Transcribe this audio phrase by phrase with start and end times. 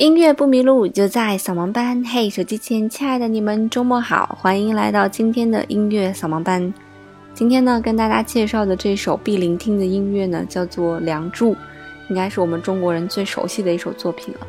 [0.00, 2.02] 音乐不迷路，就在扫盲班。
[2.02, 6.72] 嘿，手机前亲爱的你们，周末好，欢迎来到今天的音乐扫盲班。
[7.34, 11.52] 今天呢，跟大家介绍的这首必聆听的音乐呢，叫做《梁祝》，
[12.08, 14.46] 应该是我们中国人最熟悉的一首作品了。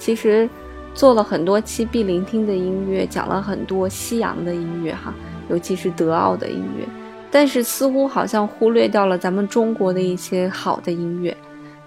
[0.00, 0.50] 其实
[0.94, 5.14] 做了很多期必聆听的音乐，讲了很多西洋的音乐哈，
[5.48, 6.84] 尤其是德奥的音乐，
[7.30, 11.36] 但是似乎好像忽略掉了咱们中国的一些好的音乐。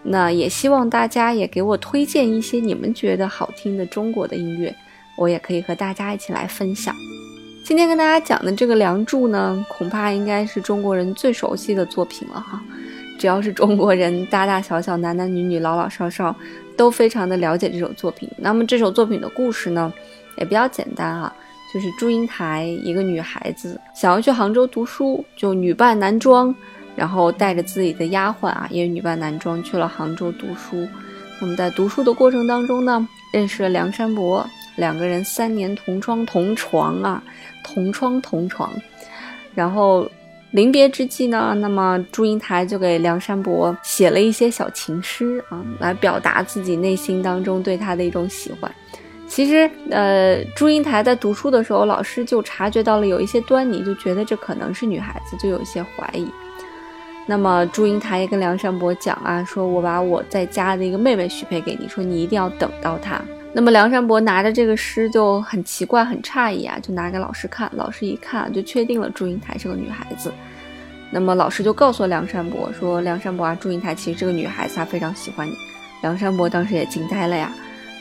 [0.04, 4.76] 那也希望大家也给我推荐一些你们觉得好听的中国的音乐，
[5.18, 6.96] 我也可以和大家一起来分享。
[7.64, 12.62] 今天跟大家讲的这个《梁祝》呢，恐怕应该是中国人最熟悉的作品了哈。
[13.20, 16.36] 只要是中国人，大大小小、男男女女、老老少少，
[16.76, 18.28] 都非常的了解这首作品。
[18.38, 19.94] 那么这首作品的故事呢，
[20.40, 21.32] 也比较简单啊，
[21.72, 26.54] 就是祝英台一个女孩子想要去杭州读书，就女扮男装。
[26.96, 30.88] 然后带着自己的丫鬟啊，也女扮男装去了杭州读书。
[31.42, 37.24] 那么在读书的过程当中呢，认识了梁山伯，两个人三年同窗同床啊，
[37.64, 38.72] 同窗同床。
[39.56, 40.10] 然后
[40.52, 48.72] 临别之际呢，那么祝英台就给梁山伯写了一些小情诗啊，来表达自己内心当中对他的一种喜欢。
[49.28, 56.28] 其实，呃，祝英台在读书的时候，老师就察觉到了有一些端倪，就觉得这可能是女孩子，就有一些怀疑。
[57.32, 63.22] 那么祝英台也跟梁山伯讲啊，说我把我在家的一个妹妹许配给你，说你一定要等到她。
[63.54, 67.72] 那么梁山伯拿着这个诗就很奇怪、很诧异啊，就拿给老师看。
[67.74, 70.30] 老师一看就确定了祝英台是个女孩子。
[71.10, 75.54] 那么老师就告诉梁山伯说：“梁山伯啊，祝英台其实这个女孩子，她非常喜欢你。”
[76.04, 77.50] 梁山伯当时也惊呆了呀，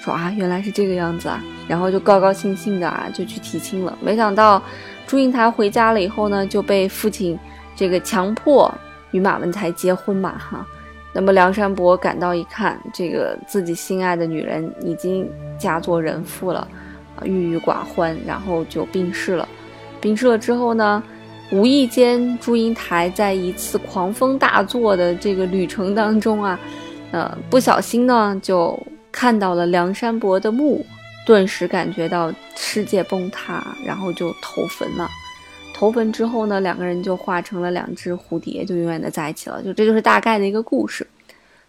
[0.03, 3.97] 说啊，原来是这个样子啊，然后就高高兴兴的啊就去提亲了。
[4.01, 4.61] 没想到
[5.07, 7.39] 祝英台回家了以后呢，就被父亲
[7.77, 8.69] 这个强迫。
[9.13, 10.67] 与马文才结婚嘛，哈，
[11.13, 15.29] 那么梁山伯赶到一看，这个自己心爱的女人已经
[15.59, 16.61] 嫁作人妇了，
[17.17, 19.49] 啊，郁郁寡欢，然后就病逝了。
[20.01, 21.03] 病逝了之后呢，
[21.51, 26.59] 无意间祝英台在一次狂风大作的这个旅程当中啊，
[27.11, 28.79] 呃，不小心呢就
[29.11, 30.87] 看到了梁山伯的墓，
[31.27, 35.09] 顿时感觉到世界崩塌，然后就投坟了。
[35.81, 39.63] 投坟之后呢，两个人就化成了两只蝴蝶，就永远的在一起了。
[39.63, 41.07] 就这就是大概的一个故事。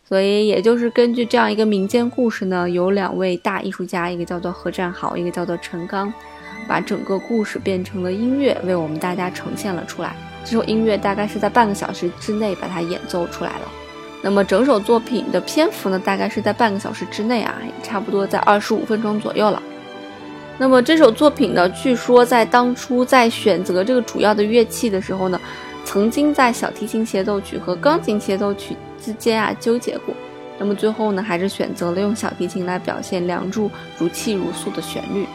[0.03, 6.13] 所以也就是根据这样一个民间故事呢，有两位大艺术家，一个叫做何占豪，一个叫做陈刚，
[6.67, 10.13] 把整个故事变成了音乐，为我们大家呈现了出来。
[10.43, 13.71] 这首音乐大概是在半个小时之内把它演奏出来了。
[14.21, 19.63] 那么整首作品的篇幅呢，大概是在半个小时之内啊，差不多在二十五分钟左右了。
[20.61, 25.41] 那么这首作品呢，据说在当初在选择这个主要的乐器的时候呢，
[25.83, 30.13] 曾经在小提琴协奏曲和钢琴协奏曲之间啊纠结过。
[30.59, 33.67] 那么最后呢，还是选择了用小提琴来表现《梁祝》
[33.97, 35.25] 如泣如诉的旋律。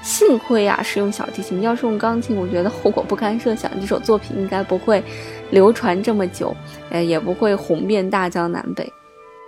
[0.00, 5.02] 幸亏啊是用小提琴，要是用钢琴，我觉得后果不堪设想，这首作品应该不会
[5.50, 6.56] 流传这么久，
[6.90, 8.92] 呃，也不会红遍大江南北。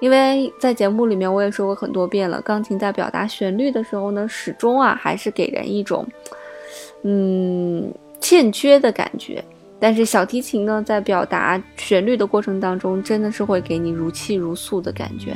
[0.00, 6.06] 因为在节目里面我也说过很多遍了，钢琴在表达旋律的时候呢，始终啊还是给人一种，
[7.02, 9.44] 嗯，欠缺的感觉。
[9.78, 15.30] 但是小提琴呢，在表达旋律的过程当中，真的是会给你如泣如诉的感觉。《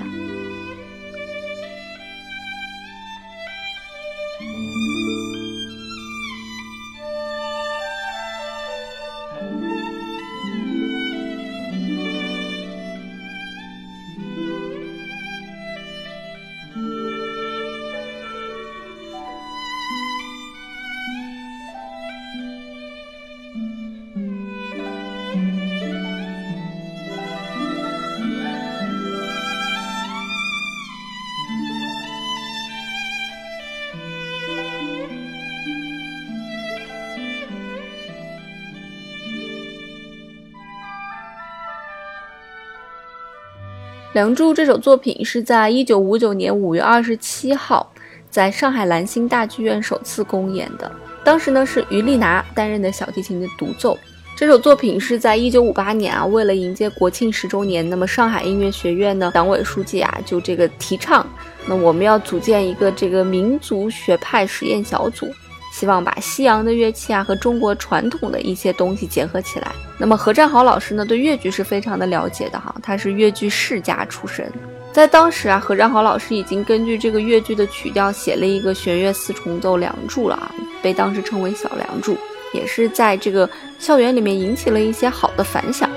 [44.15, 47.93] 梁祝》这首作品是在一九五九年五月二十七号
[48.31, 50.89] 在上海兰心大剧院首次公演的。
[51.25, 53.99] 当时呢是于丽娜担任的小提琴的独奏。
[54.37, 61.27] 这首作品是在一九五八年啊，为了迎接国庆十周年，那么上海音乐学院呢党委书记啊就这个提倡，
[61.67, 65.29] 那我们要组建一个这个民族学派实验小组。
[65.75, 69.73] 希望把西洋的乐器啊和中国传统的一些东西结合起来。
[69.99, 74.49] 那么何占豪老师呢，对越剧是非常的了解的哈，他是越剧世家出身。
[74.93, 82.17] 在当时啊，何占豪老师已经根据这个越剧的曲调写了一个弦乐四重奏《梁祝》了啊，被当时称为小梁祝，
[82.53, 83.51] 也是在这个
[83.81, 85.91] 校园里面引起了一些好的反响。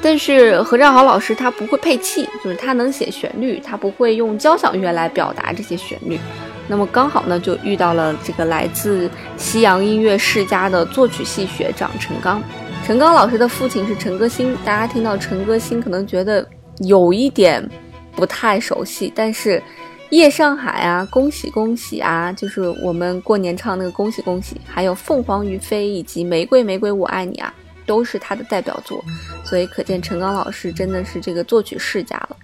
[0.00, 6.20] 但是何占豪老师他不会配器，就是他能写旋律，他不会用交响乐来表达这些旋律。
[6.66, 12.42] 那么刚好呢，就遇到了这个来自西洋音乐世家的作曲系学长陈刚。
[12.86, 16.46] 陈刚老师的父亲是陈歌辛，大家听到陈歌辛可能觉得
[16.78, 17.66] 有一点
[18.12, 19.58] 不太熟悉，但是
[20.10, 27.52] 《夜上海》啊，《恭喜恭喜》啊，就是我们过年唱那个《恭喜恭喜》，还有《凤凰于飞》以及《玫瑰玫瑰我爱你》啊。
[27.86, 29.04] 都是他的代表作，
[29.44, 32.36] 所以可见陈刚老师真的是这个作曲世家了。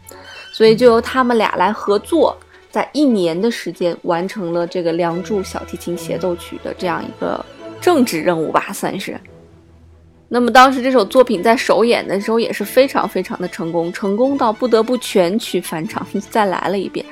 [0.52, 2.36] 所以就由他们俩来合作，
[2.70, 7.44] 在一年的时间完成了这个《梁祝》小提琴协奏曲的这样一个
[7.80, 9.18] 政治任务吧，算是。
[10.28, 17.04] 那么当时这首作品在首演的时候也是非常非常的成功，成功到不得不全曲返场， 再来了一遍，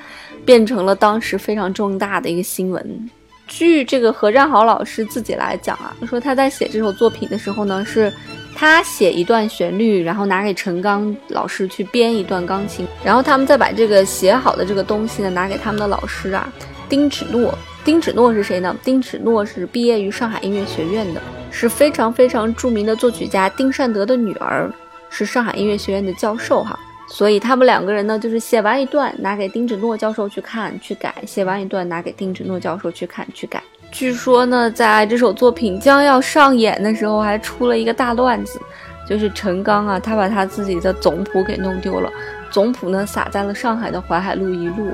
[0.44, 3.10] 变成了当时非常重大的一个新闻。
[3.48, 8.12] 据这个何占豪老师自己来讲啊，说他在写这首作品的时候呢，是
[8.54, 16.48] 他写一段旋律，然后拿给陈刚老师去编一段钢琴，然后他们再把这个写好的这个东西呢，拿给他们的老师啊，
[16.88, 17.56] 丁芷诺。
[17.84, 18.76] 丁芷诺是谁呢？
[18.84, 24.70] 丁芷诺是毕业于上海音乐学院的，是非常非常著名的作曲家丁善德的女儿，
[25.08, 26.78] 是上海音乐学院的教授哈。
[27.10, 33.62] 所以他们两个人呢，就是写完一段拿给丁芷诺教授去看去改，写完一段拿给丁芷诺教授去看去改。
[33.90, 38.60] 据说呢，在这首作品将要上演的时候，还出了一个大乱子，
[39.08, 42.12] 就是陈刚啊，他把他自己的总谱给弄丢了，
[42.50, 44.90] 总谱呢撒在了上海的淮海路一路，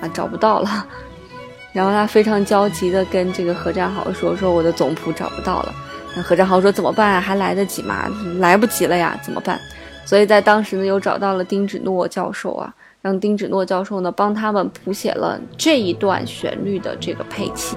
[0.00, 0.86] 啊找不到了。
[1.74, 5.74] 然后他非常焦急的跟这个何占豪说：“说我的总谱找不到了。”
[6.16, 7.20] 那何占豪说：“怎么办？
[7.20, 8.10] 还来得及吗？
[8.38, 9.60] 来不及了呀，怎么办？”
[10.08, 17.76] 所以在当时呢，又找到了丁芷诺教授啊，让丁芷诺教授呢帮他们谱写了这一段旋律的这个配器。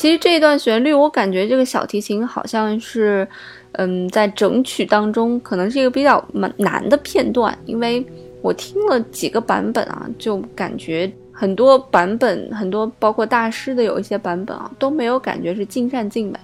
[0.00, 3.28] 其实这一段旋律，我感觉这个小提琴好像是，
[3.72, 8.02] 嗯，在整曲当中可能是一个比较难难的片段，因为
[8.40, 16.38] 我听了几个版本啊，就感觉很多版本，很多包括大师的有一些版本啊，都没有感觉是尽善尽美，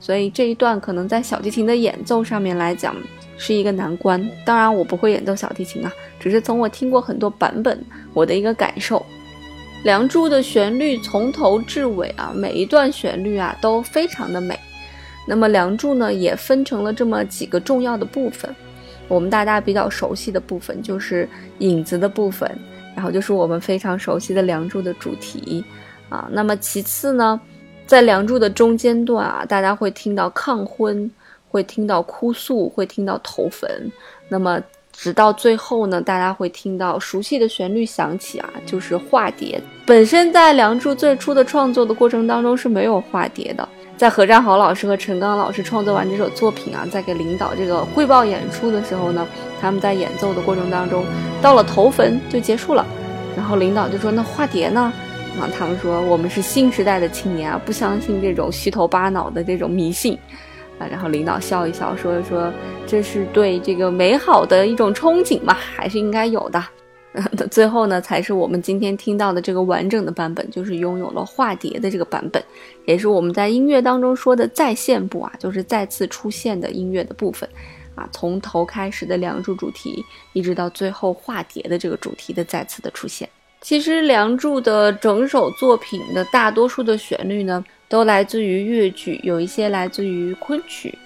[0.00, 2.92] 所以这一段可能在小提琴的演奏上面来讲
[3.38, 4.20] 是一个难关。
[4.44, 7.80] 当然，我不会演奏小提琴啊，只是从我听过很多版本，
[8.12, 8.98] 我的一个感受。
[9.86, 14.58] 《梁祝》的旋律从头至尾啊，每一段旋律啊都非常的美。
[15.28, 18.52] 那么《梁祝》呢，也分成了这么几个重要的部分。
[19.06, 21.28] 我们大家比较熟悉的部分就是
[21.60, 22.50] 影子的部分，
[22.96, 25.64] 然后就是我们非常熟悉的《梁祝》的主题
[26.08, 26.28] 啊。
[26.32, 27.40] 那么其次呢，
[27.86, 31.08] 在《梁祝》的中间段啊，大家会听到抗婚，
[31.48, 33.70] 会听到哭诉，会听到头坟。
[34.28, 34.60] 那么
[34.96, 39.60] 直到最后呢，大家会听到熟悉的旋律响起啊，就是化蝶。
[39.86, 43.68] 本身在《梁祝》最初的创作的过程当中是没有化蝶的。
[43.96, 49.26] 在何占豪老师和陈刚老师创作完这首作品啊，在给领导这个汇报演出的时候呢，
[49.60, 51.04] 他们在演奏的过程当中，
[51.40, 52.84] 到了头坟就结束了。
[53.36, 54.92] 然后领导就说：“那化蝶呢？”
[55.40, 60.18] 啊，他们说：“我们是新时代的青年啊，不相信这种虚头巴脑的这种迷信。”
[60.78, 62.52] 啊，然后领导笑一笑，说说
[62.86, 66.64] 这是对这个美好的一种憧憬嘛，还是应该有的。
[67.50, 72.42] 最后呢，才是我们今天听到的这个完整的版本，就是拥有了化蝶的这个版本，
[72.84, 77.48] 也是我们在音乐当中说的再现部啊，就是再次出现的音乐的部分
[77.94, 83.26] 啊，从头开始的梁祝主题，一直到最后化蝶的这个主题的再次的出现。
[83.62, 90.96] 其实《梁祝》的整首作品的大多数的旋律呢，都来自于越剧，有一些来自于昆曲。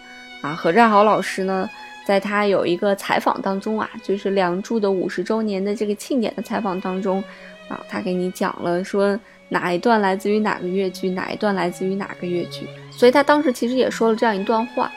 [0.41, 1.69] 啊，何占豪老师呢，
[2.05, 7.23] 在他有一个采访当中啊，就是《梁祝》的五十周年的这个庆典的采访当中，
[7.69, 9.19] 啊，他给你讲了说
[9.49, 12.67] 哪一段来自于哪个越剧，哪一段来自于哪个越剧。
[12.91, 14.91] 所以他当时其实也说了这样一段话：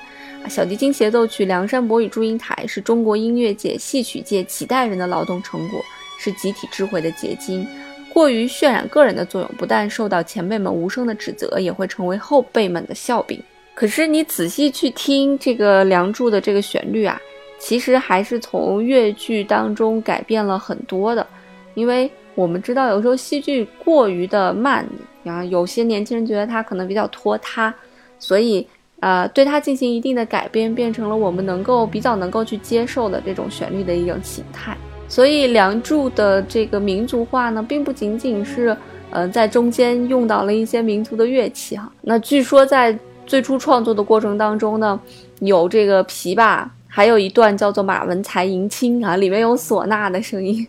[0.44, 5.82] 啊，小提琴协奏曲《梁山伯与祝英台》是中国音乐界、戏曲界几代人的劳动成果。
[6.20, 7.68] 是集体智慧的结晶，
[8.14, 13.44] 过于渲染个人的作用，不但受到前辈们无声的指责，也会成为后辈们的笑柄。
[13.75, 17.20] 可是你仔细去听这个《梁祝》的这个旋律啊，
[17.60, 21.25] 其实还是从越剧当中改变了很多的。
[21.74, 24.88] 因为我们知道，有时候戏剧过于的慢，
[25.24, 27.74] 然后有些年轻人觉得它可能比较拖沓，
[28.20, 28.68] 所以
[29.00, 34.77] 呃，对它进行一定的改编，变成了我们能够比较能够去接受的这种旋律的一种形态。
[35.08, 38.77] 所以《梁祝》的这个民族化呢，并不仅仅是，
[39.10, 41.92] 呃，在中间用到了一些民族的乐器哈。
[42.01, 45.00] 那据说在最初创作的过程当中呢，
[45.39, 50.65] 有这个琵琶，还有一段叫做马文才迎亲啊，里面有唢呐的声音。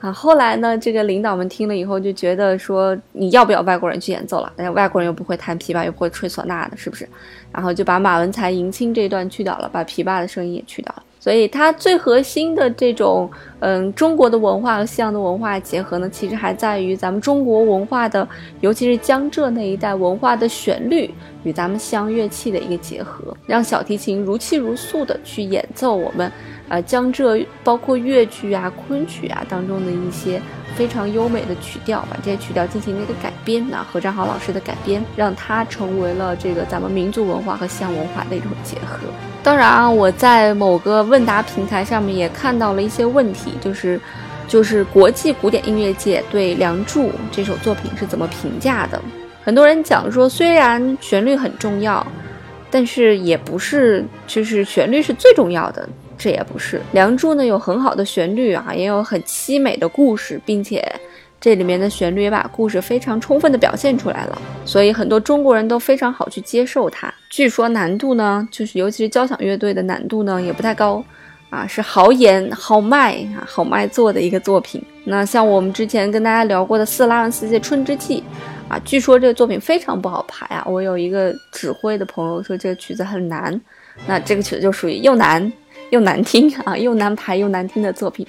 [0.00, 4.52] 啊，后来呢，这个领导们听了以后就觉得说，你要不要外国人去演奏了？
[4.56, 7.08] 但是外国人又不会弹琵琶，又不会吹唢呐的，是不是？
[7.52, 11.02] 然后就把马文才迎亲这一段去掉了，把琵琶的声音也去掉了。
[11.22, 18.28] 所以它最核心的这种，嗯，中国的文化和西洋的文化结合呢，其实还在于咱们中国文化的，
[18.60, 21.08] 尤其是江浙那一带文化的旋律
[21.44, 26.28] 与咱们西洋乐器的一个结合，让小提琴如泣如诉的去演奏我们。
[26.68, 30.42] 呃，江浙包括越剧啊、昆曲啊当中的一些
[30.74, 33.64] 非常优美的曲调，把这些曲调进行了一个改编。
[33.70, 38.98] 那何占豪老师的改编，让它成为了这个咱们民族文化和西洋文化的一种结合。
[39.42, 44.00] 当然啊，我在某个问答平台上面也看到了一些问题，就是
[44.46, 49.00] 就是国际古典音乐界对《梁祝》这首作品是怎么评价的？
[49.44, 52.06] 很多人讲说，虽然旋律很重要，
[52.70, 55.88] 但是也不是就是旋律是最重要的。
[56.22, 60.80] 这也不是《梁祝》呢，有很好的旋律啊，也有很凄美的故事，并且
[61.40, 67.12] 这里面的旋律也把故事非常充分的表现出来了，所以很多中国人都非常好去接受它。
[67.28, 71.04] 据说难度呢，就是尤其是交响乐队的难度呢，也不太高
[71.50, 74.80] 啊，是好演好卖啊，好卖做的一个作品。
[75.02, 78.22] 那像我们之前跟大家聊过的斯拉文斯基《春之祭》
[78.72, 80.62] 啊，据说这个作品非常不好排啊。
[80.68, 83.60] 我有一个指挥的朋友说这个曲子很难，
[84.06, 85.52] 那这个曲子就属于又难。
[85.92, 88.26] 又难听啊，又难排又难听的作品，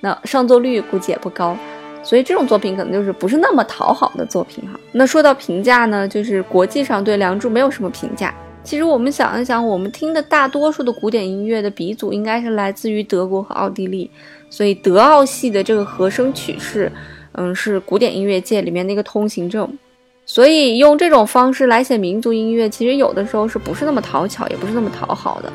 [0.00, 1.54] 那上座率估计也不高，
[2.02, 4.80] 所以这种作品可能就是不是那么讨好的作品哈。
[4.92, 8.34] 那说到评价呢，就是国际上对《梁祝》没有什么评价。
[8.64, 14.10] 其实我们想一想，我们听的大多数的古典音乐的鼻祖应该是来自于德国和奥地利，
[14.48, 16.90] 所以德奥系的这个和声曲式，
[17.32, 19.68] 嗯，是古典音乐界里面的一个通行证。
[20.24, 25.52] 所以用这种方式来写民族音乐，其实有的时候是不是那么讨巧，也不是那么讨好的。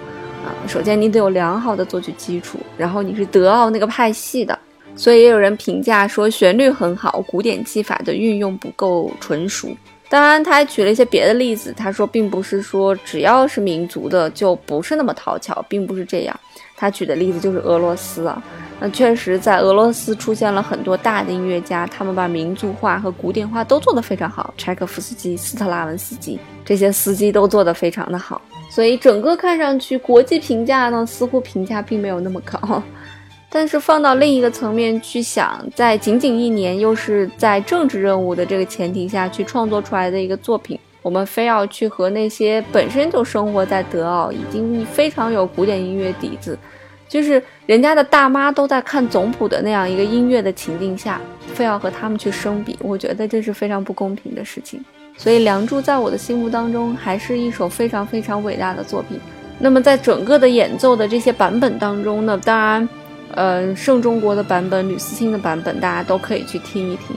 [0.68, 4.58] 首先，你得有良好的作曲基础，然后你是德奥那个派系的，
[4.96, 9.70] 所以也有人评价说旋律很好，古典技法的运用不够纯熟。
[10.10, 16.40] 当然，他还举了一些别的例子，他说并不是说只要是民族的就不是那么讨巧，并不是这样。
[16.76, 18.42] 他举的例子就是俄罗斯啊，
[18.80, 28.42] 那确实在俄罗斯出现了很多大的音乐家，他们把民族化和古典化都做得非常好，柴可夫斯基、斯特拉文斯基这些司机都做得非常的好。
[28.70, 32.84] 所以整个看上去，国际评价呢似乎评价并没有那么高，
[33.50, 46.60] 但是放到另一个层面去想，在仅仅一年，又是在政治任务的这个前提下去创作出来的一个作品，我们非要去和那些本身就生活在德奥、已经非常有古典音乐底子，
[47.08, 51.20] 就是人家的大妈都在看总谱的那样一个音乐的情境下，
[51.54, 54.84] 非要和他们去生比，我觉得这是非常不公平的事情。
[55.18, 59.20] 所以，《梁祝》在我的心目当中还是一首非常非常伟大的作品。
[59.58, 62.90] 那么，在整个的演奏的这些版本当中呢，当然，
[63.34, 67.16] 呃，盛中国的版本、吕思清的版本，大家都可以去听一听。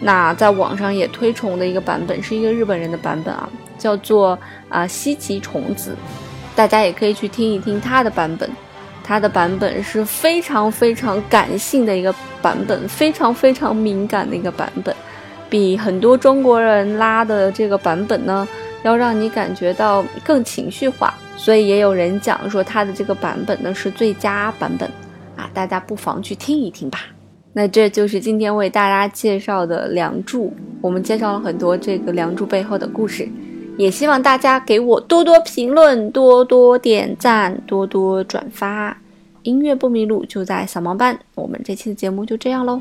[0.00, 4.36] 那在网上也推崇的一个版本是一个日本人的版本啊，叫做
[4.68, 5.94] 啊西极虫子，
[6.56, 8.50] 大家也可以去听一听他的版本。
[9.06, 14.92] 它的版本是非常非常感性的一个版本，非常非常敏感的一个版本。
[15.48, 18.46] 比很多中国人拉的这个版本呢，
[18.82, 24.90] 要让你感觉到更情绪化，所以也有人讲说他的这个版本呢是最佳版本
[25.36, 26.98] 啊，大家不妨去听一听吧。
[27.52, 30.46] 那这就是今天为大家介绍的《梁祝》，
[30.80, 33.26] 我们介绍了很多这个《梁祝》背后的故事，
[33.76, 38.96] 也希望大家给我多多评论、多多点赞、多多转发。
[39.42, 42.80] 音乐不迷路就在小盲班，我们这期的节目就这样喽。